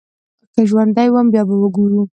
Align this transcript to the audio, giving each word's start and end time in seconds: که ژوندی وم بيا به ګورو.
که 0.53 0.61
ژوندی 0.69 1.09
وم 1.11 1.27
بيا 1.31 1.41
به 1.47 1.55
ګورو. 1.75 2.01